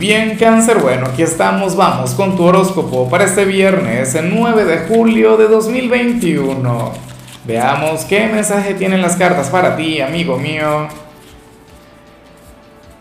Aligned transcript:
bien, 0.00 0.38
cáncer, 0.38 0.78
bueno, 0.78 1.08
aquí 1.08 1.22
estamos, 1.22 1.76
vamos 1.76 2.14
con 2.14 2.34
tu 2.34 2.44
horóscopo 2.44 3.10
para 3.10 3.24
este 3.24 3.44
viernes, 3.44 4.14
el 4.14 4.34
9 4.34 4.64
de 4.64 4.78
julio 4.88 5.36
de 5.36 5.46
2021. 5.46 6.92
Veamos 7.44 8.06
qué 8.06 8.26
mensaje 8.26 8.72
tienen 8.72 9.02
las 9.02 9.16
cartas 9.16 9.50
para 9.50 9.76
ti, 9.76 10.00
amigo 10.00 10.38
mío. 10.38 10.88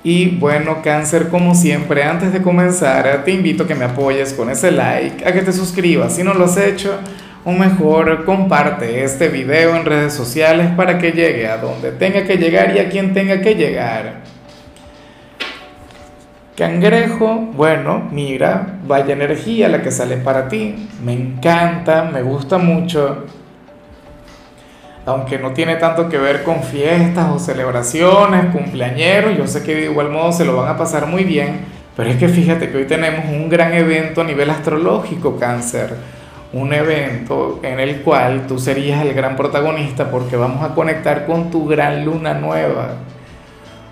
Y 0.03 0.31
bueno, 0.31 0.81
cáncer, 0.83 1.29
como 1.29 1.55
siempre, 1.55 2.03
antes 2.03 2.33
de 2.33 2.41
comenzar, 2.41 3.23
te 3.23 3.31
invito 3.31 3.63
a 3.63 3.67
que 3.67 3.75
me 3.75 3.85
apoyes 3.85 4.33
con 4.33 4.49
ese 4.49 4.69
like, 4.69 5.25
a 5.25 5.31
que 5.31 5.41
te 5.41 5.53
suscribas 5.53 6.17
si 6.17 6.23
no 6.23 6.33
lo 6.33 6.45
has 6.45 6.57
hecho, 6.57 6.99
o 7.45 7.53
mejor, 7.53 8.25
comparte 8.25 9.05
este 9.05 9.29
video 9.29 9.73
en 9.77 9.85
redes 9.85 10.13
sociales 10.13 10.71
para 10.75 10.97
que 10.97 11.13
llegue 11.13 11.47
a 11.47 11.55
donde 11.55 11.91
tenga 11.91 12.25
que 12.25 12.35
llegar 12.35 12.75
y 12.75 12.79
a 12.79 12.89
quien 12.89 13.13
tenga 13.13 13.39
que 13.39 13.55
llegar. 13.55 14.38
Cangrejo, 16.59 17.37
bueno, 17.55 18.09
mira, 18.11 18.79
vaya 18.85 19.13
energía 19.13 19.69
la 19.69 19.81
que 19.81 19.91
sale 19.91 20.17
para 20.17 20.49
ti. 20.49 20.89
Me 21.01 21.13
encanta, 21.13 22.09
me 22.11 22.21
gusta 22.21 22.57
mucho. 22.57 23.23
Aunque 25.05 25.39
no 25.39 25.51
tiene 25.51 25.77
tanto 25.77 26.09
que 26.09 26.17
ver 26.17 26.43
con 26.43 26.61
fiestas 26.61 27.31
o 27.31 27.39
celebraciones, 27.39 28.53
cumpleañeros, 28.53 29.37
yo 29.37 29.47
sé 29.47 29.63
que 29.63 29.73
de 29.73 29.85
igual 29.85 30.09
modo 30.09 30.33
se 30.33 30.43
lo 30.43 30.57
van 30.57 30.67
a 30.67 30.77
pasar 30.77 31.05
muy 31.05 31.23
bien. 31.23 31.61
Pero 31.95 32.09
es 32.09 32.17
que 32.17 32.27
fíjate 32.27 32.69
que 32.69 32.75
hoy 32.75 32.85
tenemos 32.85 33.23
un 33.29 33.47
gran 33.47 33.73
evento 33.73 34.19
a 34.19 34.25
nivel 34.25 34.49
astrológico, 34.49 35.39
cáncer. 35.39 35.95
Un 36.51 36.73
evento 36.73 37.61
en 37.63 37.79
el 37.79 38.01
cual 38.01 38.47
tú 38.47 38.59
serías 38.59 39.01
el 39.05 39.13
gran 39.13 39.37
protagonista 39.37 40.11
porque 40.11 40.35
vamos 40.35 40.61
a 40.69 40.75
conectar 40.75 41.25
con 41.25 41.51
tu 41.51 41.65
gran 41.65 42.03
luna 42.03 42.33
nueva 42.33 42.95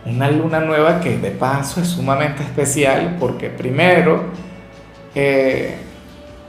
una 0.10 0.32
luna 0.32 0.60
nueva 0.60 1.00
que 1.00 1.18
de 1.18 1.32
paso 1.32 1.82
es 1.82 1.88
sumamente 1.88 2.44
especial 2.44 3.18
porque 3.20 3.50
primero, 3.50 4.26
eh, 5.14 5.76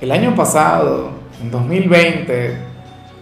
el 0.00 0.12
año 0.12 0.34
pasado, 0.34 1.10
en 1.42 1.50
2020, 1.50 2.56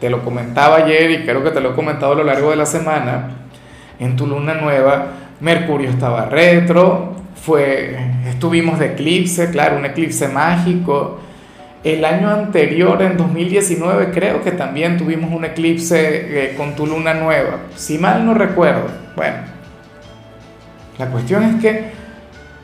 te 0.00 0.10
lo 0.10 0.22
comentaba 0.22 0.76
ayer 0.76 1.10
y 1.10 1.24
creo 1.24 1.42
que 1.42 1.50
te 1.50 1.60
lo 1.60 1.70
he 1.70 1.74
comentado 1.74 2.12
a 2.12 2.16
lo 2.16 2.24
largo 2.24 2.50
de 2.50 2.56
la 2.56 2.66
semana, 2.66 3.30
en 3.98 4.16
tu 4.16 4.26
luna 4.26 4.54
nueva, 4.54 5.06
Mercurio 5.40 5.88
estaba 5.88 6.26
retro, 6.26 7.14
fue, 7.34 7.96
estuvimos 8.28 8.78
de 8.78 8.86
eclipse, 8.86 9.50
claro, 9.50 9.78
un 9.78 9.86
eclipse 9.86 10.28
mágico. 10.28 11.20
El 11.84 12.04
año 12.04 12.30
anterior, 12.30 13.00
en 13.00 13.16
2019, 13.16 14.10
creo 14.10 14.42
que 14.42 14.50
también 14.50 14.96
tuvimos 14.96 15.32
un 15.32 15.44
eclipse 15.44 16.50
eh, 16.50 16.54
con 16.56 16.74
tu 16.74 16.86
luna 16.86 17.14
nueva, 17.14 17.58
si 17.76 17.96
mal 17.98 18.26
no 18.26 18.34
recuerdo. 18.34 18.88
Bueno, 19.14 19.55
la 20.98 21.06
cuestión 21.06 21.42
es 21.42 21.60
que 21.60 21.90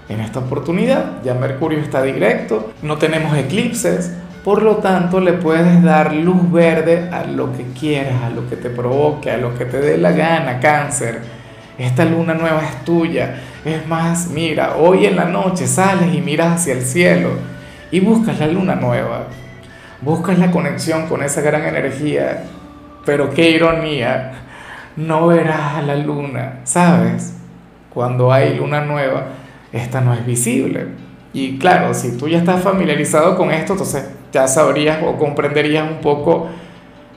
en 0.08 0.20
esta 0.20 0.41
oportunidad 0.41 1.22
ya 1.22 1.34
Mercurio 1.34 1.78
está 1.78 2.02
directo, 2.02 2.72
no 2.83 2.97
tenemos 2.98 3.36
eclipses, 3.36 4.12
por 4.44 4.62
lo 4.62 4.77
tanto 4.77 5.20
le 5.20 5.34
puedes 5.34 5.83
dar 5.83 6.12
luz 6.12 6.50
verde 6.50 7.08
a 7.12 7.24
lo 7.24 7.52
que 7.52 7.64
quieras, 7.78 8.22
a 8.24 8.30
lo 8.30 8.48
que 8.48 8.56
te 8.56 8.70
provoque, 8.70 9.30
a 9.30 9.36
lo 9.36 9.56
que 9.56 9.64
te 9.64 9.78
dé 9.78 9.98
la 9.98 10.12
gana, 10.12 10.58
cáncer. 10.58 11.20
Esta 11.78 12.05
luna 12.05 12.34
nueva 12.34 12.62
es 12.62 12.84
tuya. 12.84 13.41
Es 13.64 13.86
más, 13.86 14.28
mira, 14.28 14.77
hoy 14.77 15.06
en 15.06 15.17
la 15.17 15.27
noche 15.27 15.67
sales 15.67 16.12
y 16.12 16.20
miras 16.20 16.61
hacia 16.61 16.74
el 16.74 16.83
cielo 16.83 17.30
y 17.92 18.00
buscas 18.00 18.41
la 18.41 18.48
luna 18.48 18.74
nueva. 18.74 19.28
Buscas 20.00 20.39
la 20.39 20.50
conexión 20.50 21.06
con 21.06 21.22
esa 21.22 21.41
gran 21.41 21.62
energía. 21.62 22.44
Pero 23.05 23.30
qué 23.30 23.50
ironía, 23.50 24.33
no 24.96 25.28
verás 25.28 25.77
a 25.77 25.83
la 25.83 25.94
luna, 25.94 26.61
¿sabes? 26.64 27.34
Cuando 27.92 28.32
hay 28.32 28.56
luna 28.56 28.82
nueva, 28.82 29.26
esta 29.72 30.00
no 30.00 30.14
es 30.14 30.24
visible. 30.24 30.86
Y 31.32 31.58
claro, 31.58 31.94
si 31.94 32.16
tú 32.16 32.28
ya 32.28 32.38
estás 32.38 32.62
familiarizado 32.62 33.36
con 33.36 33.50
esto, 33.50 33.72
entonces 33.72 34.08
ya 34.32 34.46
sabrías 34.48 35.02
o 35.02 35.16
comprenderías 35.16 35.90
un 35.90 36.00
poco 36.00 36.48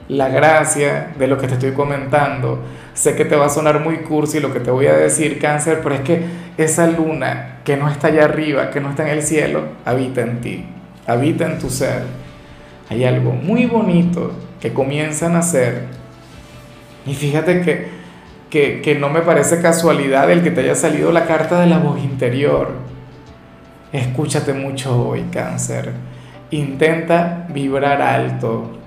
la 0.08 0.28
gracia 0.28 1.12
de 1.18 1.26
lo 1.26 1.36
que 1.38 1.48
te 1.48 1.54
estoy 1.54 1.72
comentando. 1.72 2.60
Sé 2.94 3.14
que 3.14 3.24
te 3.24 3.36
va 3.36 3.46
a 3.46 3.50
sonar 3.50 3.80
muy 3.80 3.98
cursi 3.98 4.40
lo 4.40 4.52
que 4.52 4.60
te 4.60 4.70
voy 4.70 4.86
a 4.86 4.94
decir, 4.94 5.38
cáncer, 5.38 5.80
pero 5.82 5.96
es 5.96 6.00
que 6.02 6.22
esa 6.56 6.86
luna 6.86 7.58
que 7.64 7.76
no 7.76 7.90
está 7.90 8.08
allá 8.08 8.24
arriba, 8.24 8.70
que 8.70 8.80
no 8.80 8.90
está 8.90 9.02
en 9.02 9.18
el 9.18 9.22
cielo, 9.22 9.64
habita 9.84 10.22
en 10.22 10.40
ti, 10.40 10.64
habita 11.06 11.44
en 11.44 11.58
tu 11.58 11.68
ser. 11.68 12.04
Hay 12.88 13.04
algo 13.04 13.32
muy 13.32 13.66
bonito 13.66 14.32
que 14.60 14.72
comienza 14.72 15.26
a 15.26 15.30
nacer. 15.30 15.82
Y 17.04 17.14
fíjate 17.14 17.60
que 17.62 17.95
que, 18.82 18.96
no 18.98 19.10
me 19.10 19.20
parece 19.20 19.60
casualidad 19.60 20.30
el 20.30 20.42
que 20.42 20.50
te 20.50 20.62
haya 20.62 20.74
salido 20.74 21.12
la 21.12 21.26
carta 21.26 21.60
de 21.60 21.66
la 21.66 21.78
voz 21.78 22.02
interior. 22.02 22.70
Escúchate 23.92 24.52
mucho 24.52 25.08
hoy, 25.08 25.26
cáncer. 25.30 25.92
Intenta 26.50 27.46
vibrar 27.50 28.00
alto. 28.00 28.78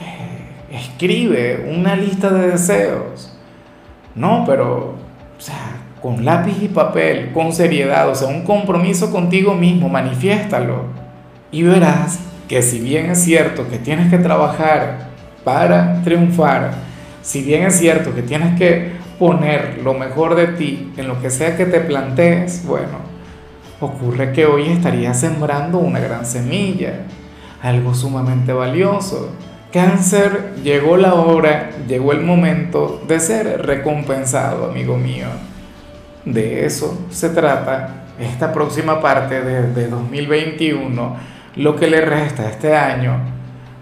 Eh, 0.00 0.76
escribe 0.76 1.70
una 1.70 1.94
lista 1.94 2.30
de 2.30 2.52
deseos. 2.52 3.36
No, 4.14 4.44
pero, 4.46 4.94
o 5.36 5.40
sea, 5.40 5.76
con 6.00 6.24
lápiz 6.24 6.56
y 6.62 6.68
papel, 6.68 7.32
con 7.32 7.52
seriedad, 7.52 8.08
o 8.08 8.14
sea, 8.14 8.28
un 8.28 8.42
compromiso 8.42 9.10
contigo 9.10 9.54
mismo, 9.54 9.88
manifiéstalo. 9.88 10.84
Y 11.50 11.62
verás 11.62 12.20
que 12.48 12.62
si 12.62 12.80
bien 12.80 13.10
es 13.10 13.22
cierto 13.22 13.68
que 13.68 13.78
tienes 13.78 14.10
que 14.10 14.18
trabajar 14.18 15.08
para 15.44 16.02
triunfar, 16.02 16.72
si 17.26 17.42
bien 17.42 17.64
es 17.64 17.76
cierto 17.76 18.14
que 18.14 18.22
tienes 18.22 18.56
que 18.56 18.92
poner 19.18 19.80
lo 19.82 19.94
mejor 19.94 20.36
de 20.36 20.46
ti 20.46 20.92
en 20.96 21.08
lo 21.08 21.20
que 21.20 21.28
sea 21.28 21.56
que 21.56 21.66
te 21.66 21.80
plantees, 21.80 22.64
bueno, 22.64 22.98
ocurre 23.80 24.30
que 24.30 24.46
hoy 24.46 24.68
estarías 24.68 25.18
sembrando 25.18 25.78
una 25.78 25.98
gran 25.98 26.24
semilla, 26.24 27.00
algo 27.60 27.96
sumamente 27.96 28.52
valioso. 28.52 29.32
Cáncer, 29.72 30.52
llegó 30.62 30.96
la 30.96 31.14
hora, 31.14 31.70
llegó 31.88 32.12
el 32.12 32.20
momento 32.20 33.02
de 33.08 33.18
ser 33.18 33.66
recompensado, 33.66 34.70
amigo 34.70 34.96
mío. 34.96 35.26
De 36.24 36.64
eso 36.64 37.06
se 37.10 37.30
trata 37.30 38.04
esta 38.20 38.52
próxima 38.52 39.00
parte 39.00 39.42
de, 39.42 39.72
de 39.72 39.88
2021, 39.88 41.16
lo 41.56 41.74
que 41.74 41.88
le 41.88 42.02
resta 42.02 42.48
este 42.48 42.76
año. 42.76 43.18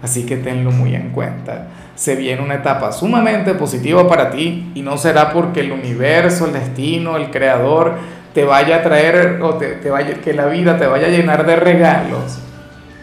Así 0.01 0.25
que 0.25 0.37
tenlo 0.37 0.71
muy 0.71 0.95
en 0.95 1.11
cuenta 1.11 1.67
se 1.95 2.15
viene 2.15 2.41
una 2.41 2.55
etapa 2.55 2.91
sumamente 2.91 3.53
positiva 3.53 4.07
para 4.07 4.29
ti 4.29 4.71
y 4.75 4.81
no 4.81 4.97
será 4.97 5.31
porque 5.31 5.61
el 5.61 5.71
universo, 5.71 6.45
el 6.45 6.53
destino, 6.53 7.15
el 7.15 7.31
creador 7.31 7.95
te 8.33 8.43
vaya 8.43 8.77
a 8.77 8.83
traer 8.83 9.39
o 9.41 9.55
te, 9.55 9.89
vaya, 9.89 10.15
que 10.15 10.33
la 10.33 10.47
vida 10.47 10.77
te 10.77 10.87
vaya 10.87 11.07
a 11.07 11.09
llenar 11.09 11.45
de 11.45 11.55
regalos. 11.55 12.39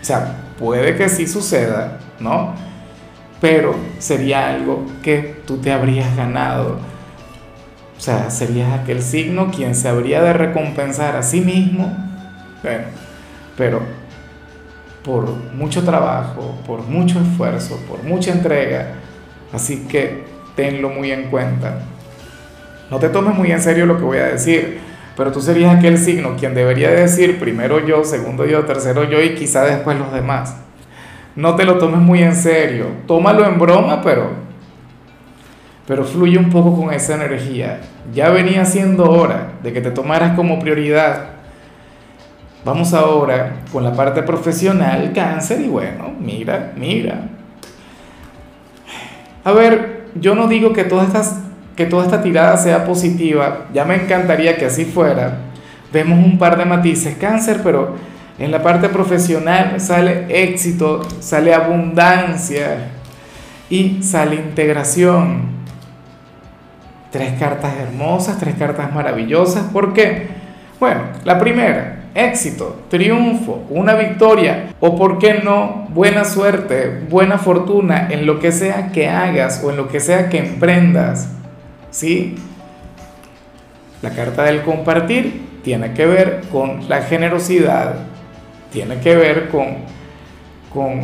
O 0.00 0.04
sea, 0.04 0.36
puede 0.58 0.94
que 0.94 1.08
sí 1.08 1.26
suceda, 1.26 1.98
¿no? 2.20 2.54
Pero 3.40 3.74
sería 3.98 4.50
algo 4.50 4.84
que 5.02 5.40
tú 5.46 5.56
te 5.56 5.72
habrías 5.72 6.14
ganado. 6.14 6.78
O 7.96 8.00
sea, 8.00 8.30
serías 8.30 8.78
aquel 8.78 9.02
signo 9.02 9.50
quien 9.50 9.74
se 9.74 9.88
habría 9.88 10.22
de 10.22 10.34
recompensar 10.34 11.16
a 11.16 11.22
sí 11.22 11.40
mismo. 11.40 11.96
Pero 13.56 13.80
por 15.04 15.28
mucho 15.54 15.82
trabajo, 15.84 16.56
por 16.66 16.82
mucho 16.82 17.20
esfuerzo, 17.20 17.78
por 17.88 18.02
mucha 18.04 18.32
entrega. 18.32 18.94
Así 19.52 19.86
que 19.88 20.24
tenlo 20.54 20.90
muy 20.90 21.10
en 21.10 21.28
cuenta. 21.30 21.80
No 22.90 22.98
te 22.98 23.08
tomes 23.08 23.34
muy 23.34 23.50
en 23.50 23.60
serio 23.60 23.86
lo 23.86 23.96
que 23.96 24.04
voy 24.04 24.18
a 24.18 24.26
decir, 24.26 24.80
pero 25.16 25.32
tú 25.32 25.40
serías 25.40 25.76
aquel 25.76 25.98
signo 25.98 26.36
quien 26.38 26.54
debería 26.54 26.90
decir 26.90 27.38
primero 27.38 27.84
yo, 27.84 28.04
segundo 28.04 28.44
yo, 28.44 28.64
tercero 28.64 29.04
yo 29.04 29.20
y 29.20 29.34
quizá 29.34 29.64
después 29.64 29.98
los 29.98 30.12
demás. 30.12 30.56
No 31.34 31.56
te 31.56 31.64
lo 31.64 31.78
tomes 31.78 32.00
muy 32.00 32.22
en 32.22 32.36
serio, 32.36 32.86
tómalo 33.06 33.46
en 33.46 33.58
broma, 33.58 34.02
pero 34.02 34.42
pero 35.86 36.04
fluye 36.04 36.38
un 36.38 36.50
poco 36.50 36.76
con 36.76 36.94
esa 36.94 37.14
energía. 37.14 37.80
Ya 38.14 38.30
venía 38.30 38.64
siendo 38.64 39.10
hora 39.10 39.54
de 39.62 39.72
que 39.72 39.80
te 39.80 39.90
tomaras 39.90 40.34
como 40.36 40.58
prioridad 40.60 41.31
Vamos 42.64 42.94
ahora 42.94 43.62
con 43.72 43.82
la 43.82 43.92
parte 43.92 44.22
profesional, 44.22 45.12
cáncer, 45.12 45.60
y 45.62 45.68
bueno, 45.68 46.12
mira, 46.20 46.72
mira. 46.76 47.28
A 49.42 49.50
ver, 49.50 50.06
yo 50.14 50.36
no 50.36 50.46
digo 50.46 50.72
que, 50.72 50.86
que 51.76 51.86
toda 51.86 52.04
esta 52.04 52.22
tirada 52.22 52.56
sea 52.56 52.84
positiva, 52.84 53.66
ya 53.74 53.84
me 53.84 53.96
encantaría 53.96 54.56
que 54.56 54.66
así 54.66 54.84
fuera. 54.84 55.38
Vemos 55.92 56.24
un 56.24 56.38
par 56.38 56.56
de 56.56 56.64
matices, 56.64 57.16
cáncer, 57.16 57.60
pero 57.64 57.96
en 58.38 58.50
la 58.52 58.62
parte 58.62 58.88
profesional 58.88 59.80
sale 59.80 60.26
éxito, 60.28 61.02
sale 61.20 61.52
abundancia 61.52 62.90
y 63.68 64.02
sale 64.02 64.36
integración. 64.36 65.50
Tres 67.10 67.38
cartas 67.38 67.74
hermosas, 67.76 68.38
tres 68.38 68.54
cartas 68.54 68.92
maravillosas. 68.94 69.64
¿Por 69.64 69.92
qué? 69.92 70.28
Bueno, 70.80 71.02
la 71.24 71.38
primera, 71.38 72.01
éxito, 72.14 72.82
triunfo, 72.88 73.64
una 73.70 73.94
victoria 73.94 74.74
o, 74.80 74.96
por 74.96 75.18
qué 75.18 75.40
no, 75.42 75.86
buena 75.90 76.24
suerte, 76.24 77.02
buena 77.08 77.38
fortuna 77.38 78.08
en 78.10 78.26
lo 78.26 78.38
que 78.38 78.52
sea 78.52 78.92
que 78.92 79.08
hagas 79.08 79.62
o 79.64 79.70
en 79.70 79.76
lo 79.76 79.88
que 79.88 80.00
sea 80.00 80.28
que 80.28 80.38
emprendas. 80.38 81.28
¿Sí? 81.90 82.36
La 84.02 84.10
carta 84.10 84.44
del 84.44 84.62
compartir 84.62 85.60
tiene 85.62 85.92
que 85.92 86.06
ver 86.06 86.42
con 86.50 86.88
la 86.88 87.02
generosidad, 87.02 87.94
tiene 88.72 88.98
que 88.98 89.14
ver 89.14 89.48
con, 89.48 89.76
con, 90.72 91.00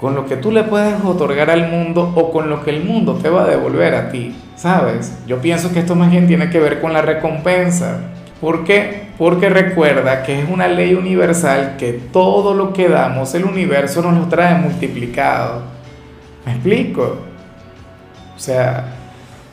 con 0.00 0.14
lo 0.14 0.26
que 0.26 0.36
tú 0.36 0.50
le 0.50 0.64
puedes 0.64 0.94
otorgar 1.04 1.50
al 1.50 1.68
mundo 1.68 2.12
o 2.16 2.32
con 2.32 2.48
lo 2.48 2.64
que 2.64 2.70
el 2.70 2.84
mundo 2.84 3.18
te 3.22 3.28
va 3.28 3.44
a 3.44 3.48
devolver 3.48 3.94
a 3.94 4.10
ti, 4.10 4.34
¿sabes? 4.56 5.18
Yo 5.26 5.38
pienso 5.38 5.72
que 5.72 5.80
esto 5.80 5.94
más 5.94 6.10
bien 6.10 6.26
tiene 6.26 6.48
que 6.48 6.58
ver 6.58 6.80
con 6.80 6.92
la 6.92 7.02
recompensa. 7.02 8.00
¿Por 8.40 8.64
qué? 8.64 9.11
Porque 9.22 9.48
recuerda 9.48 10.24
que 10.24 10.40
es 10.40 10.50
una 10.50 10.66
ley 10.66 10.94
universal 10.94 11.76
que 11.78 11.92
todo 11.92 12.54
lo 12.54 12.72
que 12.72 12.88
damos, 12.88 13.32
el 13.36 13.44
universo 13.44 14.02
nos 14.02 14.18
lo 14.18 14.26
trae 14.26 14.56
multiplicado. 14.56 15.62
¿Me 16.44 16.50
explico? 16.50 17.18
O 18.34 18.38
sea, 18.40 18.84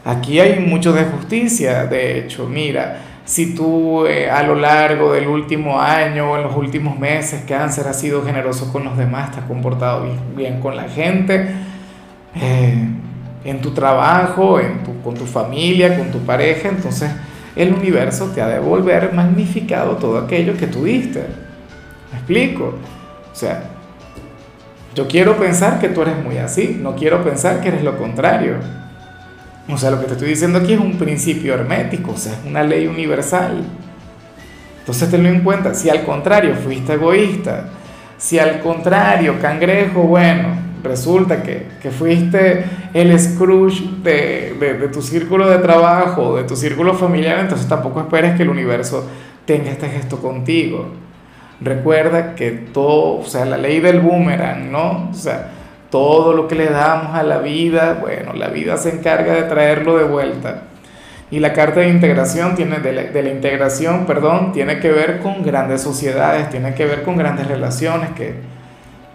aquí 0.03 0.39
hay 0.39 0.59
mucho 0.59 0.91
de 0.91 1.03
justicia, 1.03 1.85
de 1.85 2.17
hecho, 2.17 2.47
mira, 2.47 2.97
si 3.25 3.53
tú 3.53 4.07
eh, 4.07 4.27
a 4.27 4.41
lo 4.41 4.55
largo 4.55 5.13
del 5.13 5.27
último 5.27 5.79
año 5.79 6.31
o 6.31 6.37
en 6.37 6.45
los 6.45 6.55
últimos 6.55 6.97
meses, 6.97 7.43
cáncer, 7.47 7.87
has 7.87 7.99
sido 7.99 8.25
generoso 8.25 8.73
con 8.73 8.83
los 8.83 8.97
demás, 8.97 9.33
te 9.33 9.39
has 9.39 9.45
comportado 9.45 10.07
bien, 10.35 10.61
con 10.61 10.75
la 10.75 10.89
gente, 10.89 11.47
eh, 12.41 12.87
en 13.43 13.61
tu 13.61 13.69
trabajo, 13.69 14.59
con 15.03 15.13
tu 15.13 15.27
familia, 15.27 15.95
con 15.95 16.09
tu 16.09 16.17
pareja, 16.25 16.69
entonces 16.69 17.11
el 17.59 17.73
universo 17.73 18.31
te 18.33 18.41
ha 18.41 18.47
de 18.47 18.53
devolver 18.53 19.11
magnificado 19.13 19.97
todo 19.97 20.17
aquello 20.17 20.55
que 20.55 20.67
tú 20.67 20.85
diste. 20.85 21.25
¿Me 22.11 22.17
explico? 22.17 22.75
O 23.31 23.35
sea, 23.35 23.63
yo 24.95 25.07
quiero 25.07 25.37
pensar 25.37 25.79
que 25.79 25.89
tú 25.89 26.01
eres 26.01 26.23
muy 26.23 26.37
así, 26.37 26.79
no 26.81 26.95
quiero 26.95 27.21
pensar 27.21 27.59
que 27.59 27.67
eres 27.67 27.83
lo 27.83 27.97
contrario. 27.97 28.55
O 29.67 29.77
sea, 29.77 29.91
lo 29.91 29.99
que 29.99 30.05
te 30.05 30.13
estoy 30.13 30.29
diciendo 30.29 30.59
aquí 30.59 30.73
es 30.73 30.79
un 30.79 30.97
principio 30.97 31.53
hermético, 31.53 32.11
o 32.13 32.17
sea, 32.17 32.31
es 32.31 32.39
una 32.45 32.63
ley 32.63 32.87
universal. 32.87 33.61
Entonces 34.79 35.11
tenlo 35.11 35.27
en 35.27 35.41
cuenta, 35.41 35.73
si 35.73 35.89
al 35.89 36.03
contrario 36.03 36.55
fuiste 36.55 36.93
egoísta, 36.93 37.65
si 38.17 38.39
al 38.39 38.61
contrario, 38.61 39.35
cangrejo, 39.41 40.03
bueno, 40.03 40.68
resulta 40.83 41.43
que, 41.43 41.67
que 41.81 41.91
fuiste 41.91 42.63
el 42.93 43.17
Scrooge 43.19 43.83
de, 44.03 44.55
de, 44.59 44.73
de, 44.75 44.87
tu 44.87 45.01
círculo 45.01 45.49
de 45.49 45.57
trabajo, 45.59 46.37
de 46.37 46.43
tu 46.43 46.55
círculo 46.55 46.93
familiar, 46.93 47.39
entonces 47.39 47.67
tampoco 47.67 48.01
esperes 48.01 48.35
que 48.35 48.43
el 48.43 48.49
universo 48.49 49.05
tenga 49.45 49.71
este 49.71 49.89
gesto 49.89 50.19
contigo. 50.19 50.87
Recuerda 51.61 52.35
que 52.35 52.51
todo, 52.51 53.19
o 53.19 53.25
sea, 53.25 53.45
la 53.45 53.57
ley 53.57 53.79
del 53.79 53.99
boomerang, 53.99 54.71
¿no? 54.71 55.09
O 55.11 55.13
sea, 55.13 55.51
todo 55.89 56.33
lo 56.33 56.47
que 56.47 56.55
le 56.55 56.67
damos 56.67 57.15
a 57.15 57.23
la 57.23 57.39
vida, 57.39 57.97
bueno, 57.99 58.33
la 58.33 58.47
vida 58.47 58.77
se 58.77 58.91
encarga 58.91 59.33
de 59.33 59.43
traerlo 59.43 59.97
de 59.97 60.05
vuelta. 60.05 60.63
Y 61.31 61.39
la 61.39 61.53
carta 61.53 61.81
de 61.81 61.89
integración 61.89 62.55
tiene, 62.55 62.79
de 62.79 62.91
la, 62.91 63.03
de 63.03 63.23
la 63.23 63.29
integración, 63.29 64.05
perdón, 64.05 64.51
tiene 64.51 64.79
que 64.79 64.91
ver 64.91 65.19
con 65.19 65.43
grandes 65.43 65.81
sociedades, 65.81 66.49
tiene 66.49 66.73
que 66.73 66.85
ver 66.85 67.03
con 67.03 67.17
grandes 67.17 67.47
relaciones 67.47 68.11
que, 68.11 68.35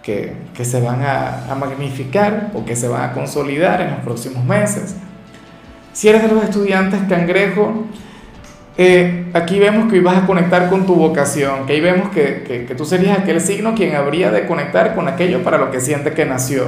que, 0.05 0.35
se 0.63 0.79
van 0.79 1.01
a, 1.01 1.51
a, 1.51 1.55
magnificar 1.55 2.51
o 2.53 2.63
que 2.63 2.75
se 2.75 2.87
van 2.87 3.09
a 3.09 3.13
consolidar 3.13 3.81
en 3.81 3.89
los 3.89 3.99
próximos 4.01 4.45
meses. 4.45 4.95
Si 5.93 6.07
eres 6.07 6.21
de 6.21 6.27
los 6.27 6.43
estudiantes 6.43 7.01
cangrejo, 7.09 7.85
eh, 8.77 9.25
aquí 9.33 9.57
vemos 9.57 9.91
que 9.91 9.99
vas 10.01 10.21
a 10.21 10.27
conectar 10.27 10.69
con 10.69 10.85
tu 10.85 10.93
vocación, 10.93 11.65
que 11.65 11.73
ahí 11.73 11.81
vemos 11.81 12.09
que, 12.09 12.43
que, 12.43 12.65
que, 12.65 12.75
tú 12.75 12.85
serías 12.85 13.17
aquel 13.17 13.41
signo 13.41 13.73
quien 13.73 13.95
habría 13.95 14.29
de 14.29 14.45
conectar 14.45 14.93
con 14.93 15.07
aquello 15.07 15.43
para 15.43 15.57
lo 15.57 15.71
que 15.71 15.79
siente 15.79 16.13
que 16.13 16.25
nació. 16.25 16.67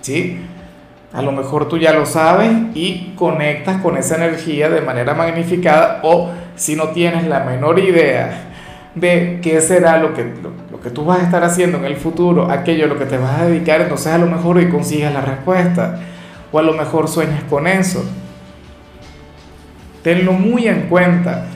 ¿Sí? 0.00 0.38
A 1.12 1.22
lo 1.22 1.32
mejor 1.32 1.68
tú 1.68 1.76
ya 1.76 1.92
lo 1.92 2.06
sabes 2.06 2.52
y 2.72 3.14
conectas 3.16 3.82
con 3.82 3.96
esa 3.96 4.14
energía 4.14 4.70
de 4.70 4.80
manera 4.80 5.14
magnificada 5.14 6.00
o 6.04 6.30
si 6.54 6.76
no 6.76 6.90
tienes 6.90 7.26
la 7.26 7.40
menor 7.40 7.80
idea 7.80 8.46
de 8.94 9.40
qué 9.42 9.60
será 9.60 9.98
lo 9.98 10.14
que, 10.14 10.32
que 10.82 10.90
tú 10.90 11.04
vas 11.04 11.20
a 11.20 11.24
estar 11.24 11.44
haciendo 11.44 11.78
en 11.78 11.84
el 11.84 11.96
futuro, 11.96 12.50
aquello 12.50 12.84
a 12.84 12.88
lo 12.88 12.98
que 12.98 13.04
te 13.04 13.18
vas 13.18 13.40
a 13.40 13.46
dedicar, 13.46 13.80
entonces 13.80 14.08
a 14.08 14.18
lo 14.18 14.26
mejor 14.26 14.56
hoy 14.56 14.68
consigues 14.68 15.12
la 15.12 15.20
respuesta 15.20 16.00
o 16.50 16.58
a 16.58 16.62
lo 16.62 16.72
mejor 16.72 17.08
sueñas 17.08 17.42
con 17.48 17.66
eso. 17.66 18.04
Tenlo 20.02 20.32
muy 20.32 20.66
en 20.66 20.82
cuenta. 20.88 21.46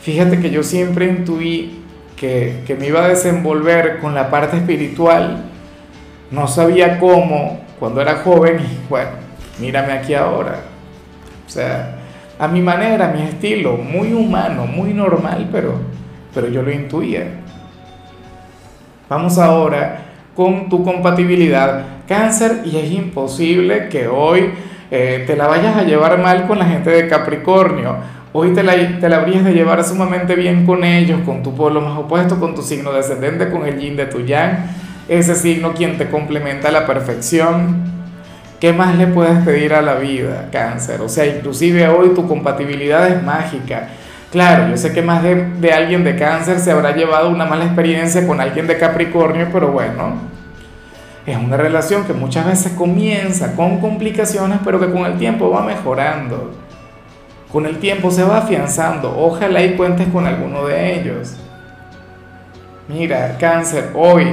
Fíjate 0.00 0.40
que 0.40 0.50
yo 0.50 0.62
siempre 0.62 1.06
intuí 1.06 1.82
que, 2.16 2.62
que, 2.66 2.74
me 2.74 2.86
iba 2.86 3.04
a 3.04 3.08
desenvolver 3.08 3.98
con 3.98 4.14
la 4.14 4.30
parte 4.30 4.56
espiritual. 4.56 5.44
No 6.30 6.48
sabía 6.48 6.98
cómo 6.98 7.60
cuando 7.78 8.00
era 8.00 8.16
joven 8.16 8.60
y 8.60 8.88
bueno, 8.88 9.10
mírame 9.60 9.92
aquí 9.92 10.14
ahora. 10.14 10.60
O 11.46 11.50
sea, 11.50 11.96
a 12.38 12.48
mi 12.48 12.62
manera, 12.62 13.08
a 13.08 13.12
mi 13.12 13.22
estilo, 13.22 13.76
muy 13.76 14.12
humano, 14.12 14.66
muy 14.66 14.94
normal, 14.94 15.48
pero, 15.52 15.74
pero 16.34 16.48
yo 16.48 16.62
lo 16.62 16.70
intuía. 16.70 17.26
Vamos 19.08 19.38
ahora 19.38 20.00
con 20.36 20.68
tu 20.68 20.84
compatibilidad 20.84 21.82
cáncer 22.06 22.60
y 22.66 22.76
es 22.76 22.90
imposible 22.92 23.88
que 23.88 24.06
hoy 24.06 24.50
eh, 24.90 25.24
te 25.26 25.34
la 25.34 25.46
vayas 25.46 25.78
a 25.78 25.82
llevar 25.84 26.18
mal 26.18 26.46
con 26.46 26.58
la 26.58 26.66
gente 26.66 26.90
de 26.90 27.08
Capricornio. 27.08 27.96
Hoy 28.34 28.52
te 28.52 28.62
la, 28.62 28.74
te 29.00 29.08
la 29.08 29.16
habrías 29.16 29.44
de 29.44 29.54
llevar 29.54 29.82
sumamente 29.82 30.34
bien 30.34 30.66
con 30.66 30.84
ellos, 30.84 31.20
con 31.24 31.42
tu 31.42 31.54
pueblo 31.54 31.80
más 31.80 31.98
opuesto, 31.98 32.38
con 32.38 32.54
tu 32.54 32.60
signo 32.60 32.92
descendente, 32.92 33.48
con 33.48 33.66
el 33.66 33.78
yin 33.78 33.96
de 33.96 34.04
tu 34.04 34.20
yang, 34.20 34.58
ese 35.08 35.34
signo 35.34 35.72
quien 35.72 35.96
te 35.96 36.10
complementa 36.10 36.68
a 36.68 36.72
la 36.72 36.86
perfección. 36.86 37.88
¿Qué 38.60 38.74
más 38.74 38.94
le 38.96 39.06
puedes 39.06 39.38
pedir 39.42 39.72
a 39.72 39.80
la 39.80 39.94
vida, 39.94 40.48
cáncer? 40.52 41.00
O 41.00 41.08
sea, 41.08 41.24
inclusive 41.24 41.88
hoy 41.88 42.10
tu 42.10 42.28
compatibilidad 42.28 43.08
es 43.08 43.22
mágica. 43.22 43.88
Claro, 44.30 44.68
yo 44.68 44.76
sé 44.76 44.92
que 44.92 45.00
más 45.00 45.22
de, 45.22 45.72
alguien 45.72 46.04
de 46.04 46.14
cáncer 46.14 46.60
se 46.60 46.70
habrá 46.70 46.94
llevado 46.94 47.30
una 47.30 47.46
mala 47.46 47.64
experiencia 47.64 48.26
con 48.26 48.40
alguien 48.40 48.66
de 48.66 48.76
Capricornio, 48.76 49.48
pero 49.50 49.72
bueno, 49.72 50.16
es 51.24 51.36
una 51.36 51.56
relación 51.56 52.04
que 52.04 52.12
muchas 52.12 52.44
veces 52.44 52.72
comienza 52.72 53.56
con 53.56 53.80
complicaciones, 53.80 54.58
pero 54.62 54.78
que 54.78 54.90
con 54.90 55.06
el 55.06 55.16
tiempo 55.16 55.50
va 55.50 55.62
mejorando. 55.62 56.52
Con 57.50 57.64
el 57.64 57.78
tiempo 57.78 58.10
se 58.10 58.22
va 58.22 58.38
afianzando. 58.38 59.14
Ojalá 59.18 59.62
y 59.62 59.74
cuentes 59.74 60.08
con 60.08 60.26
alguno 60.26 60.66
de 60.66 61.00
ellos. 61.00 61.34
Mira, 62.86 63.36
cáncer, 63.38 63.92
hoy, 63.94 64.26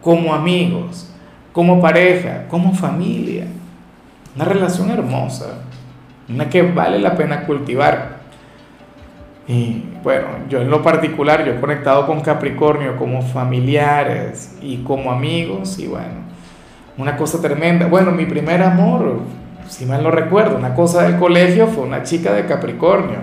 como 0.00 0.34
amigos, 0.34 1.12
como 1.52 1.80
pareja, 1.80 2.46
como 2.48 2.74
familia. 2.74 3.46
Una 4.34 4.44
relación 4.44 4.90
hermosa. 4.90 5.58
Una 6.28 6.48
que 6.48 6.62
vale 6.62 6.98
la 6.98 7.16
pena 7.16 7.46
cultivar. 7.46 8.19
Y 9.50 9.82
bueno, 10.04 10.28
yo 10.48 10.60
en 10.60 10.70
lo 10.70 10.80
particular, 10.80 11.44
yo 11.44 11.54
he 11.54 11.60
conectado 11.60 12.06
con 12.06 12.20
Capricornio 12.20 12.96
como 12.96 13.20
familiares 13.20 14.56
y 14.62 14.76
como 14.84 15.10
amigos 15.10 15.76
y 15.80 15.88
bueno, 15.88 16.20
una 16.96 17.16
cosa 17.16 17.42
tremenda. 17.42 17.88
Bueno, 17.88 18.12
mi 18.12 18.26
primer 18.26 18.62
amor, 18.62 19.22
si 19.68 19.86
mal 19.86 20.04
no 20.04 20.12
recuerdo, 20.12 20.56
una 20.56 20.72
cosa 20.72 21.02
del 21.02 21.18
colegio 21.18 21.66
fue 21.66 21.82
una 21.82 22.04
chica 22.04 22.32
de 22.32 22.46
Capricornio, 22.46 23.18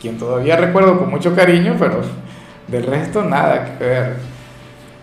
quien 0.00 0.16
todavía 0.16 0.56
recuerdo 0.58 0.96
con 0.96 1.10
mucho 1.10 1.34
cariño, 1.34 1.74
pero 1.76 2.02
del 2.68 2.86
resto 2.86 3.24
nada 3.24 3.76
que 3.76 3.84
ver. 3.84 4.16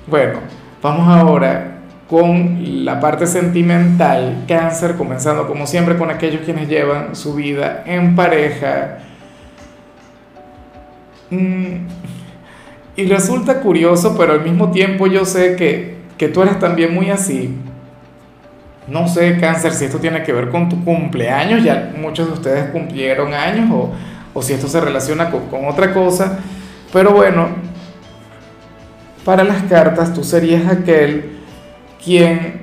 Bueno, 0.07 0.39
vamos 0.81 1.05
ahora 1.09 1.79
con 2.09 2.85
la 2.85 2.97
parte 3.01 3.27
sentimental, 3.27 4.45
cáncer, 4.47 4.95
comenzando 4.95 5.47
como 5.47 5.67
siempre 5.67 5.97
con 5.97 6.09
aquellos 6.09 6.43
quienes 6.43 6.69
llevan 6.69 7.13
su 7.13 7.35
vida 7.35 7.83
en 7.85 8.15
pareja 8.15 8.99
y 11.31 13.05
resulta 13.05 13.61
curioso, 13.61 14.15
pero 14.17 14.33
al 14.33 14.43
mismo 14.43 14.71
tiempo 14.71 15.07
yo 15.07 15.25
sé 15.25 15.55
que, 15.55 15.95
que 16.17 16.27
tú 16.27 16.41
eres 16.41 16.59
también 16.59 16.93
muy 16.93 17.09
así. 17.09 17.55
No 18.87 19.07
sé, 19.07 19.37
cáncer, 19.39 19.73
si 19.73 19.85
esto 19.85 19.99
tiene 19.99 20.23
que 20.23 20.33
ver 20.33 20.49
con 20.49 20.67
tu 20.67 20.83
cumpleaños, 20.83 21.63
ya 21.63 21.93
muchos 21.97 22.27
de 22.27 22.33
ustedes 22.33 22.69
cumplieron 22.71 23.33
años, 23.33 23.69
o, 23.71 23.91
o 24.33 24.41
si 24.41 24.53
esto 24.53 24.67
se 24.67 24.81
relaciona 24.81 25.29
con 25.29 25.65
otra 25.65 25.93
cosa. 25.93 26.39
Pero 26.91 27.11
bueno, 27.11 27.47
para 29.23 29.43
las 29.43 29.63
cartas 29.63 30.13
tú 30.13 30.23
serías 30.23 30.67
aquel 30.67 31.37
quien 32.03 32.59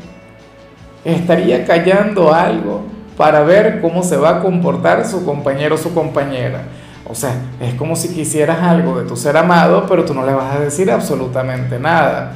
estaría 1.05 1.65
callando 1.65 2.35
algo 2.35 2.83
para 3.17 3.43
ver 3.43 3.81
cómo 3.81 4.03
se 4.03 4.17
va 4.17 4.31
a 4.31 4.41
comportar 4.41 5.07
su 5.07 5.25
compañero 5.25 5.77
o 5.77 5.79
su 5.79 5.95
compañera. 5.95 6.63
O 7.09 7.15
sea, 7.15 7.35
es 7.61 7.75
como 7.75 7.97
si 7.97 8.09
quisieras 8.09 8.61
algo 8.61 9.01
de 9.01 9.09
tu 9.09 9.17
ser 9.17 9.37
amado, 9.37 9.87
pero 9.89 10.05
tú 10.05 10.13
no 10.13 10.27
le 10.27 10.35
vas 10.35 10.57
a 10.57 10.61
decir 10.61 10.91
absolutamente 10.91 11.79
nada. 11.79 12.35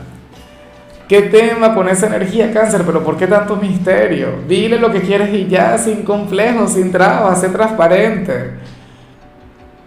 ¿Qué 1.07 1.23
tema 1.23 1.75
con 1.75 1.91
esa 1.91 2.07
energía, 2.07 2.51
cáncer? 2.55 2.83
Pero 2.87 3.05
¿por 3.05 3.19
qué 3.19 3.27
tanto 3.27 3.57
misterio? 3.57 4.29
Dile 4.49 4.79
lo 4.79 4.91
que 4.91 5.03
quieres 5.03 5.29
y 5.35 5.47
ya, 5.47 5.77
sin 5.77 6.05
complejos, 6.05 6.73
sin 6.73 6.91
trabas, 6.91 7.41
sé 7.41 7.51
transparente. 7.51 8.53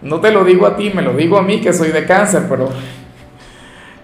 No 0.02 0.20
te 0.20 0.30
lo 0.30 0.44
digo 0.44 0.66
a 0.66 0.76
ti, 0.76 0.92
me 0.94 1.02
lo 1.02 1.14
digo 1.14 1.36
a 1.36 1.42
mí 1.42 1.60
que 1.60 1.72
soy 1.72 1.88
de 1.88 2.04
cáncer, 2.04 2.44
pero 2.48 2.68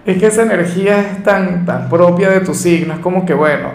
es 0.05 0.17
que 0.17 0.27
esa 0.27 0.41
energía 0.41 0.99
es 0.99 1.23
tan, 1.23 1.65
tan 1.65 1.87
propia 1.87 2.29
de 2.29 2.41
tu 2.41 2.53
signo, 2.53 2.95
es 2.95 2.99
como 2.99 3.25
que, 3.25 3.33
bueno, 3.33 3.69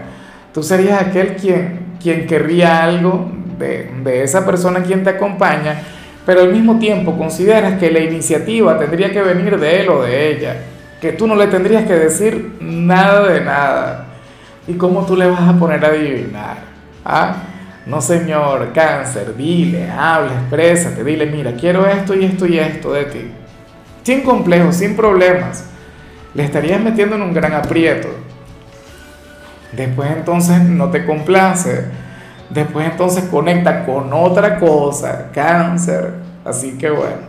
tú 0.53 0.63
serías 0.63 1.01
aquel 1.01 1.37
quien, 1.37 1.97
quien 2.03 2.27
querría 2.27 2.85
algo 2.85 3.31
de, 3.59 3.91
de 4.05 4.25
esa 4.25 4.45
persona 4.45 4.83
quien 4.83 5.05
te 5.05 5.11
acompaña, 5.11 5.81
pero 6.29 6.43
al 6.43 6.53
mismo 6.53 6.79
tiempo 6.79 7.17
consideras 7.17 7.79
que 7.79 7.91
la 7.91 8.01
iniciativa 8.01 8.79
tendría 8.79 9.11
que 9.11 9.23
venir 9.23 9.59
de 9.59 9.81
él 9.81 9.89
o 9.89 10.03
de 10.03 10.31
ella, 10.31 10.57
que 11.01 11.13
tú 11.13 11.27
no 11.27 11.35
le 11.35 11.47
tendrías 11.47 11.87
que 11.87 11.95
decir 11.95 12.59
nada 12.61 13.27
de 13.29 13.41
nada. 13.41 14.05
¿Y 14.67 14.75
cómo 14.75 15.07
tú 15.07 15.17
le 15.17 15.27
vas 15.27 15.41
a 15.41 15.59
poner 15.59 15.83
a 15.83 15.89
adivinar? 15.89 16.59
¿Ah? 17.03 17.37
No, 17.87 18.03
señor, 18.03 18.75
cáncer, 18.75 19.35
dile, 19.39 19.91
habla, 19.91 20.33
exprésate, 20.35 21.03
dile, 21.03 21.25
mira, 21.25 21.55
quiero 21.55 21.87
esto 21.87 22.15
y 22.15 22.27
esto 22.27 22.45
y 22.45 22.59
esto 22.59 22.93
de 22.93 23.05
ti. 23.07 23.31
Sin 24.03 24.21
complejos, 24.21 24.77
sin 24.77 24.95
problemas. 24.97 25.65
Le 26.35 26.45
estarías 26.45 26.79
metiendo 26.79 27.17
en 27.17 27.23
un 27.23 27.33
gran 27.33 27.55
aprieto. 27.55 28.09
Después 29.73 30.11
entonces 30.15 30.61
no 30.61 30.91
te 30.91 31.07
complace. 31.07 31.87
Después 32.51 32.91
entonces 32.91 33.25
conecta 33.25 33.85
con 33.85 34.13
otra 34.13 34.59
cosa, 34.59 35.31
cáncer. 35.33 36.15
Así 36.45 36.79
que 36.79 36.91
bueno, 36.91 37.29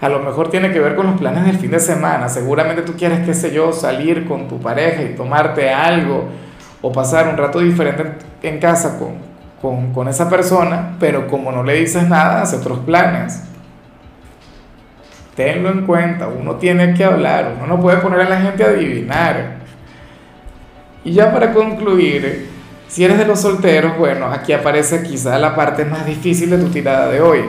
a 0.00 0.08
lo 0.08 0.20
mejor 0.20 0.48
tiene 0.48 0.72
que 0.72 0.80
ver 0.80 0.94
con 0.94 1.06
los 1.06 1.18
planes 1.18 1.44
del 1.44 1.58
fin 1.58 1.70
de 1.70 1.80
semana. 1.80 2.28
Seguramente 2.28 2.82
tú 2.82 2.94
quieres, 2.96 3.20
qué 3.26 3.34
sé 3.34 3.52
yo, 3.52 3.72
salir 3.72 4.26
con 4.26 4.48
tu 4.48 4.58
pareja 4.60 5.02
y 5.02 5.14
tomarte 5.14 5.70
algo 5.70 6.24
o 6.80 6.92
pasar 6.92 7.28
un 7.28 7.36
rato 7.36 7.58
diferente 7.58 8.04
en 8.42 8.58
casa 8.58 8.98
con, 8.98 9.16
con, 9.60 9.92
con 9.92 10.08
esa 10.08 10.30
persona, 10.30 10.96
pero 11.00 11.26
como 11.26 11.52
no 11.52 11.62
le 11.62 11.74
dices 11.74 12.08
nada, 12.08 12.42
hace 12.42 12.56
otros 12.56 12.78
planes. 12.80 13.42
Tenlo 15.34 15.70
en 15.70 15.84
cuenta, 15.84 16.28
uno 16.28 16.56
tiene 16.56 16.94
que 16.94 17.04
hablar, 17.04 17.54
uno 17.56 17.66
no 17.66 17.80
puede 17.80 17.98
poner 17.98 18.20
a 18.20 18.28
la 18.28 18.40
gente 18.40 18.64
a 18.64 18.68
adivinar. 18.68 19.58
Y 21.04 21.12
ya 21.12 21.32
para 21.32 21.52
concluir, 21.52 22.57
si 22.88 23.04
eres 23.04 23.18
de 23.18 23.26
los 23.26 23.40
solteros, 23.40 23.98
bueno, 23.98 24.26
aquí 24.26 24.52
aparece 24.52 25.02
quizá 25.02 25.38
la 25.38 25.54
parte 25.54 25.84
más 25.84 26.06
difícil 26.06 26.48
de 26.50 26.58
tu 26.58 26.68
tirada 26.68 27.08
de 27.10 27.20
hoy. 27.20 27.40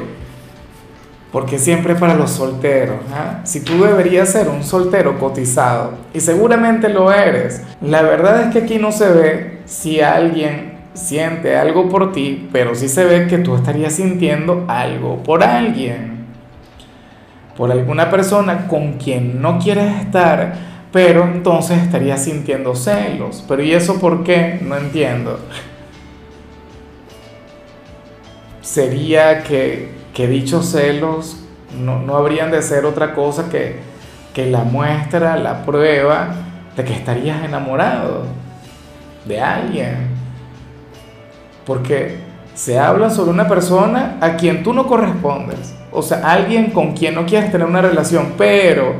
Porque 1.31 1.57
siempre 1.57 1.95
para 1.95 2.15
los 2.15 2.31
solteros. 2.31 2.97
¿ah? 3.13 3.39
Si 3.43 3.63
tú 3.63 3.83
deberías 3.83 4.29
ser 4.29 4.49
un 4.49 4.63
soltero 4.63 5.17
cotizado, 5.17 5.93
y 6.13 6.19
seguramente 6.19 6.89
lo 6.89 7.11
eres, 7.11 7.61
la 7.81 8.01
verdad 8.01 8.41
es 8.41 8.47
que 8.53 8.59
aquí 8.59 8.79
no 8.79 8.91
se 8.91 9.09
ve 9.09 9.59
si 9.65 10.01
alguien 10.01 10.79
siente 10.93 11.55
algo 11.55 11.87
por 11.87 12.11
ti, 12.11 12.49
pero 12.51 12.75
sí 12.75 12.89
se 12.89 13.05
ve 13.05 13.27
que 13.27 13.37
tú 13.37 13.55
estarías 13.55 13.93
sintiendo 13.93 14.65
algo 14.67 15.23
por 15.23 15.43
alguien, 15.43 16.25
por 17.55 17.71
alguna 17.71 18.09
persona 18.09 18.67
con 18.67 18.93
quien 18.93 19.41
no 19.41 19.59
quieres 19.59 20.01
estar, 20.01 20.53
pero 20.91 21.23
entonces 21.23 21.81
estarías 21.81 22.23
sintiendo 22.23 22.75
celos. 22.75 23.43
Pero 23.47 23.63
¿y 23.63 23.73
eso 23.73 23.99
por 23.99 24.23
qué? 24.23 24.59
No 24.61 24.75
entiendo. 24.77 25.39
Sería 28.61 29.43
que, 29.43 29.91
que 30.13 30.27
dichos 30.27 30.67
celos 30.67 31.37
no, 31.79 31.99
no, 31.99 32.15
habrían 32.15 32.51
de 32.51 32.61
ser 32.61 32.85
otra 32.85 33.13
cosa 33.13 33.49
que, 33.49 33.77
que 34.33 34.49
la 34.49 34.63
muestra, 34.63 35.37
la 35.37 35.65
prueba 35.65 36.33
de 36.75 36.83
que 36.83 36.93
estarías 36.93 37.43
enamorado 37.43 38.23
de 39.25 39.39
alguien 39.39 40.19
porque 41.69 42.17
se 42.55 42.79
habla 42.79 43.11
sobre 43.11 43.29
una 43.29 43.47
persona 43.47 44.17
a 44.21 44.35
quien 44.37 44.63
tú 44.63 44.73
no 44.73 44.87
correspondes. 44.87 45.75
O 45.91 46.01
sea, 46.01 46.31
alguien 46.31 46.71
con 46.71 46.93
quien 46.93 47.13
no 47.13 47.27
quieres 47.27 47.51
tener 47.51 47.67
una 47.67 47.81
relación, 47.83 48.33
pero 48.39 48.95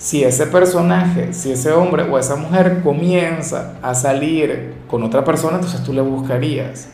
si 0.00 0.24
ese 0.24 0.46
personaje, 0.46 1.34
si 1.34 1.52
ese 1.52 1.72
hombre 1.72 2.04
o 2.04 2.18
esa 2.18 2.36
mujer 2.36 2.80
comienza 2.82 3.74
a 3.82 3.94
salir 3.94 4.74
con 4.88 5.02
otra 5.02 5.22
persona, 5.22 5.56
entonces 5.56 5.82
tú 5.82 5.92
le 5.92 6.00
buscarías. 6.00 6.88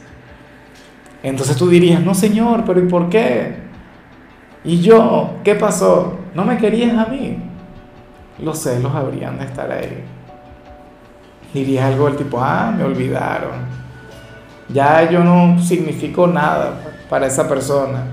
Entonces 1.23 1.57
tú 1.57 1.69
dirías, 1.69 2.03
no 2.03 2.15
señor, 2.15 2.65
pero 2.67 2.81
¿y 2.81 2.89
por 2.89 3.09
qué? 3.09 3.59
¿Y 4.65 4.81
yo? 4.81 5.37
¿Qué 5.45 5.55
pasó? 5.55 6.19
¿No 6.35 6.45
me 6.45 6.59
querías 6.59 6.99
a 6.99 7.07
mí? 7.07 7.39
Los 8.41 8.59
celos 8.59 8.93
habrían 8.93 9.39
de 9.39 9.45
estar 9.45 9.71
ahí. 9.71 10.03
Dirías 11.55 11.85
algo 11.85 12.07
del 12.07 12.17
tipo, 12.17 12.41
ah, 12.41 12.75
me 12.77 12.83
olvidaron 12.83 13.77
ya 14.69 15.09
yo 15.09 15.23
no 15.23 15.63
significo 15.63 16.27
nada 16.27 16.75
para 17.09 17.27
esa 17.27 17.49
persona. 17.49 18.07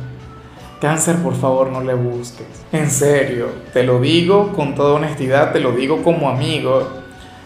Cáncer, 0.83 1.15
por 1.19 1.33
favor, 1.33 1.69
no 1.69 1.79
le 1.79 1.93
busques. 1.93 2.45
En 2.73 2.91
serio, 2.91 3.47
te 3.71 3.83
lo 3.83 4.01
digo 4.01 4.51
con 4.51 4.75
toda 4.75 4.95
honestidad, 4.95 5.53
te 5.53 5.61
lo 5.61 5.71
digo 5.71 6.03
como 6.03 6.27
amigo. 6.27 6.89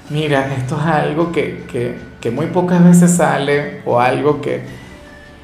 Mira, 0.09 0.51
esto 0.55 0.75
es 0.75 0.87
algo 0.87 1.31
que, 1.31 1.63
que, 1.71 1.99
que 2.19 2.31
muy 2.31 2.47
pocas 2.47 2.83
veces 2.83 3.15
sale 3.15 3.83
o 3.85 3.99
algo 3.99 4.41
que, 4.41 4.63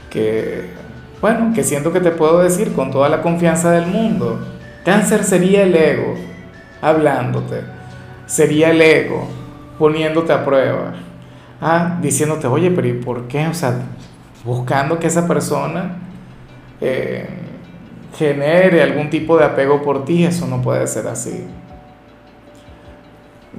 que, 0.10 0.72
bueno, 1.22 1.52
que 1.54 1.64
siento 1.64 1.94
que 1.94 2.00
te 2.00 2.10
puedo 2.10 2.40
decir 2.40 2.74
con 2.74 2.90
toda 2.90 3.10
la 3.10 3.22
confianza 3.22 3.70
del 3.70 3.86
mundo. 3.86 4.44
Cáncer 4.84 5.24
sería 5.24 5.62
el 5.62 5.76
ego 5.76 6.16
hablándote, 6.82 7.62
sería 8.26 8.72
el 8.72 8.82
ego 8.82 9.28
poniéndote 9.78 10.34
a 10.34 10.44
prueba 10.44 10.96
ah, 11.62 12.00
diciéndote, 12.02 12.48
oye, 12.48 12.72
pero 12.72 12.88
¿y 12.88 12.94
por 12.94 13.28
qué? 13.28 13.46
O 13.46 13.54
sea, 13.54 13.82
buscando 14.44 14.98
que 14.98 15.06
esa 15.06 15.28
persona 15.28 16.00
eh, 16.82 17.43
genere 18.16 18.84
algún 18.84 19.10
tipo 19.10 19.38
de 19.38 19.46
apego 19.46 19.82
por 19.82 20.06
ti, 20.06 20.26
eso 20.26 20.48
no 20.48 20.62
puede 20.62 20.86
ser 20.88 21.08
así. 21.08 21.46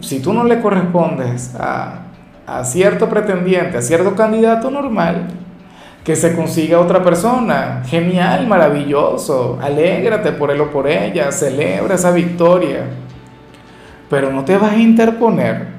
Si 0.00 0.20
tú 0.20 0.32
no 0.32 0.44
le 0.44 0.61
correspondes 0.61 1.54
a, 1.54 2.06
a 2.46 2.64
cierto 2.64 3.08
pretendiente, 3.08 3.78
a 3.78 3.82
cierto 3.82 4.14
candidato 4.14 4.70
normal, 4.70 5.28
que 6.02 6.16
se 6.16 6.37
consiga 6.37 6.80
otra 6.80 7.02
persona. 7.02 7.82
Genial, 7.87 8.46
maravilloso. 8.46 9.58
Alégrate 9.62 10.32
por 10.32 10.50
él 10.50 10.61
o 10.61 10.70
por 10.70 10.87
ella. 10.87 11.32
Celebra 11.32 11.94
esa 11.94 12.11
victoria. 12.11 12.84
Pero 14.11 14.30
no 14.30 14.44
te 14.44 14.58
vas 14.58 14.73
a 14.73 14.76
interponer 14.76 15.75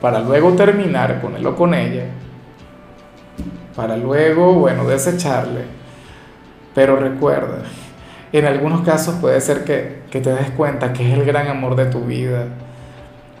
para 0.00 0.20
luego 0.20 0.52
terminar 0.52 1.20
con 1.20 1.36
él 1.36 1.46
o 1.46 1.56
con 1.56 1.74
ella, 1.74 2.04
para 3.74 3.96
luego, 3.96 4.54
bueno, 4.54 4.84
desecharle. 4.84 5.62
Pero 6.74 6.96
recuerda, 6.96 7.62
en 8.32 8.44
algunos 8.44 8.82
casos 8.82 9.16
puede 9.16 9.40
ser 9.40 9.64
que, 9.64 10.00
que 10.10 10.20
te 10.20 10.30
des 10.30 10.50
cuenta 10.50 10.92
que 10.92 11.06
es 11.10 11.18
el 11.18 11.24
gran 11.24 11.48
amor 11.48 11.76
de 11.76 11.86
tu 11.86 12.04
vida. 12.04 12.46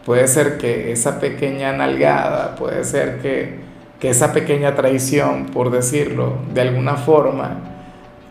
Puede 0.04 0.28
ser 0.28 0.58
que 0.58 0.92
esa 0.92 1.18
pequeña 1.18 1.72
nalgada, 1.72 2.54
puede 2.54 2.84
ser 2.84 3.18
que, 3.18 3.58
que 3.98 4.10
esa 4.10 4.32
pequeña 4.32 4.74
traición, 4.74 5.46
por 5.46 5.70
decirlo 5.70 6.38
de 6.54 6.60
alguna 6.60 6.94
forma, 6.94 7.58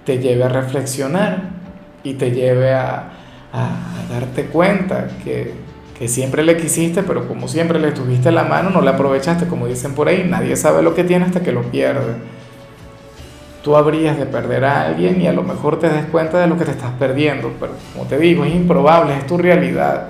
te 0.06 0.20
lleve 0.20 0.44
a 0.46 0.50
reflexionar 0.50 1.50
y 2.04 2.14
te 2.14 2.32
lleve 2.32 2.74
a, 2.74 3.12
a 3.52 4.14
darte 4.14 4.46
cuenta 4.46 5.10
que, 5.24 5.54
que 5.98 6.08
siempre 6.08 6.44
le 6.44 6.58
quisiste, 6.58 7.04
pero 7.04 7.28
como 7.28 7.48
siempre 7.48 7.80
le 7.80 7.92
tuviste 7.92 8.32
la 8.32 8.44
mano, 8.44 8.70
no 8.70 8.82
la 8.82 8.92
aprovechaste, 8.92 9.48
como 9.48 9.68
dicen 9.68 9.94
por 9.94 10.08
ahí, 10.08 10.26
nadie 10.30 10.56
sabe 10.56 10.84
lo 10.84 10.94
que 10.94 11.04
tiene 11.04 11.26
hasta 11.26 11.42
que 11.42 11.52
lo 11.52 11.64
pierde. 11.64 12.16
Tú 13.66 13.76
habrías 13.76 14.16
de 14.16 14.28
perder 14.28 14.64
a 14.64 14.86
alguien 14.86 15.20
y 15.20 15.26
a 15.26 15.34
lo 15.34 15.42
mejor 15.42 15.80
te 15.80 15.90
des 15.90 16.06
cuenta 16.06 16.40
de 16.40 16.46
lo 16.46 16.56
que 16.56 16.66
te 16.66 16.70
estás 16.70 16.92
perdiendo, 17.00 17.52
pero 17.60 17.72
como 17.94 18.08
te 18.08 18.20
digo, 18.20 18.46
es 18.46 18.54
improbable, 18.54 19.18
es 19.18 19.26
tu 19.26 19.40
realidad. 19.40 20.10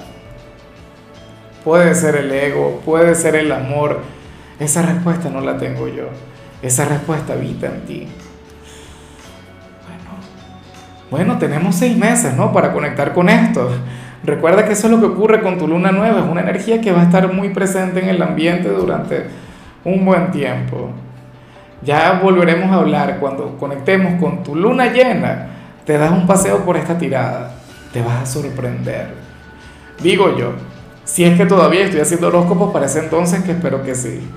Puede 1.63 1.95
ser 1.95 2.17
el 2.17 2.29
ego, 2.33 2.81
puede 2.83 3.15
ser 3.15 3.33
el 3.38 3.50
amor. 3.53 4.01
Esa 4.59 4.81
respuesta 4.81 5.29
no 5.29 5.39
la 5.39 5.55
tengo 5.55 5.88
yo. 5.88 6.09
Esa 6.62 6.83
respuesta 6.83 7.31
habita 7.31 7.67
en 7.67 7.85
ti. 7.85 8.07
Bueno, 9.88 11.29
bueno 11.29 11.39
tenemos 11.39 11.75
seis 11.75 11.95
meses, 11.95 12.35
¿no? 12.35 12.51
Para 12.51 12.74
conectar 12.74 13.13
con 13.13 13.29
esto. 13.29 13.69
Recuerda 14.25 14.65
que 14.65 14.74
eso 14.74 14.88
es 14.88 14.91
lo 14.91 15.00
que 15.00 15.05
ocurre 15.05 15.41
con 15.41 15.57
tu 15.57 15.65
luna 15.65 15.93
nueva, 15.93 16.19
es 16.19 16.29
una 16.29 16.41
energía 16.41 16.81
que 16.81 16.91
va 16.91 17.00
a 17.00 17.05
estar 17.05 17.31
muy 17.31 17.47
presente 17.51 18.01
en 18.01 18.09
el 18.09 18.21
ambiente 18.21 18.67
durante 18.67 19.27
un 19.85 20.03
buen 20.03 20.29
tiempo. 20.31 20.89
Ya 21.82 22.20
volveremos 22.24 22.72
a 22.72 22.79
hablar 22.79 23.17
cuando 23.20 23.58
conectemos 23.58 24.20
con 24.20 24.44
tu 24.44 24.55
luna 24.55 24.91
llena. 24.91 25.48
Te 25.86 25.98
das 25.98 26.12
un 26.12 26.25
paseo 26.25 26.60
por 26.65 26.77
esta 26.77 26.98
tirada, 26.98 27.51
te 27.94 28.01
vas 28.01 28.24
a 28.24 28.25
sorprender. 28.25 29.13
Digo 30.01 30.36
yo, 30.36 30.53
si 31.03 31.24
es 31.24 31.38
que 31.38 31.46
todavía 31.46 31.86
estoy 31.86 32.00
haciendo 32.00 32.27
horóscopos 32.27 32.74
para 32.74 32.88
ese 32.88 33.00
entonces, 33.00 33.44
que 33.44 33.51
espero 33.51 33.84
que 33.84 33.94
sí. 33.94 34.27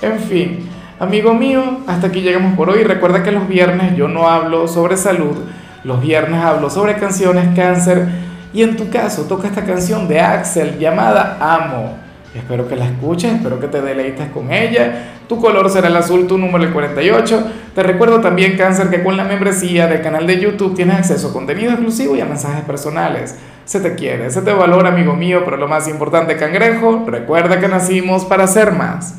En 0.00 0.18
fin, 0.18 0.68
amigo 0.98 1.34
mío, 1.34 1.80
hasta 1.86 2.06
aquí 2.06 2.22
llegamos 2.22 2.56
por 2.56 2.70
hoy. 2.70 2.82
Recuerda 2.82 3.22
que 3.22 3.30
los 3.30 3.46
viernes 3.46 3.94
yo 3.96 4.08
no 4.08 4.28
hablo 4.28 4.66
sobre 4.66 4.96
salud, 4.96 5.36
los 5.84 6.00
viernes 6.00 6.42
hablo 6.42 6.70
sobre 6.70 6.94
canciones, 6.94 7.54
cáncer 7.54 8.08
y 8.52 8.62
en 8.62 8.76
tu 8.76 8.88
caso 8.90 9.24
toca 9.24 9.46
esta 9.46 9.64
canción 9.64 10.08
de 10.08 10.20
Axel 10.20 10.78
llamada 10.78 11.36
Amo. 11.40 11.96
Espero 12.34 12.68
que 12.68 12.76
la 12.76 12.86
escuches, 12.86 13.32
espero 13.32 13.58
que 13.58 13.66
te 13.66 13.80
deleites 13.80 14.28
con 14.28 14.52
ella. 14.52 15.16
Tu 15.28 15.40
color 15.40 15.68
será 15.68 15.88
el 15.88 15.96
azul, 15.96 16.28
tu 16.28 16.38
número 16.38 16.62
el 16.62 16.72
48. 16.72 17.44
Te 17.74 17.82
recuerdo 17.82 18.20
también, 18.20 18.56
Cáncer, 18.56 18.88
que 18.88 19.02
con 19.02 19.16
la 19.16 19.24
membresía 19.24 19.88
del 19.88 20.00
canal 20.00 20.28
de 20.28 20.38
YouTube 20.38 20.76
tienes 20.76 20.96
acceso 20.96 21.30
a 21.30 21.32
contenido 21.32 21.72
exclusivo 21.72 22.14
y 22.14 22.20
a 22.20 22.26
mensajes 22.26 22.64
personales. 22.64 23.36
Se 23.64 23.80
te 23.80 23.96
quiere, 23.96 24.30
se 24.30 24.42
te 24.42 24.52
valora, 24.52 24.90
amigo 24.90 25.14
mío, 25.14 25.42
pero 25.44 25.56
lo 25.56 25.66
más 25.66 25.88
importante, 25.88 26.36
cangrejo, 26.36 27.04
recuerda 27.06 27.58
que 27.58 27.66
nacimos 27.66 28.24
para 28.24 28.46
ser 28.46 28.72
más. 28.72 29.16